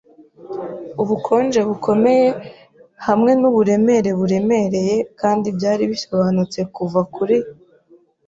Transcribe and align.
ubukonje 1.01 1.59
bukomeye 1.69 2.27
hamwe 3.07 3.31
nuburemere 3.39 4.09
buremereye; 4.19 4.95
kandi 5.19 5.47
byari 5.57 5.83
bisobanutse 5.91 6.59
kuva 6.75 7.01
kuri 7.13 7.37